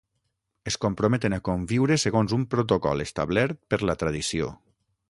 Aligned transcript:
Es 0.71 0.77
comprometen 0.85 1.35
a 1.37 1.39
conviure 1.49 1.99
segons 2.05 2.35
un 2.39 2.47
protocol 2.55 3.07
establert 3.07 3.63
per 3.75 3.83
la 3.91 3.99
tradició. 4.05 4.53